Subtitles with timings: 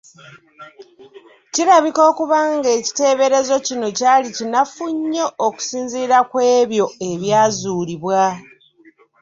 [1.53, 8.21] Kirabika okuba nga ekiteeberezo kino kyali kinafu nnyo okusinziira kw’ebyo ebyazuulibwa.